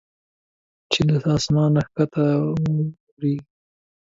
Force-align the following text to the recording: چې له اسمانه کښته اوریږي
چې 0.91 0.99
له 1.09 1.15
اسمانه 1.35 1.81
کښته 1.85 2.23
اوریږي 2.43 3.33